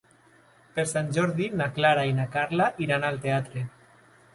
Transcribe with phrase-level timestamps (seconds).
[0.77, 3.69] Per Sant Jordi na Clara i na Carla iran al teatre.